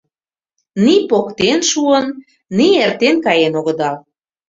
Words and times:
Ни 0.83 0.95
поктен 1.09 1.59
шуын, 1.71 2.07
ни 2.57 2.67
эртен 2.85 3.15
каен 3.25 3.53
огыдал. 3.59 3.97